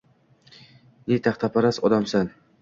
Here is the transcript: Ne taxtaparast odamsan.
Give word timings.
Ne 1.11 1.19
taxtaparast 1.27 1.85
odamsan. 1.91 2.35